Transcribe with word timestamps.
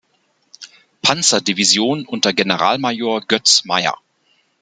Panzerdivision 1.03 2.07
unter 2.07 2.33
Generalmajor 2.33 3.21
Götz 3.27 3.65
Mayer. 3.65 3.99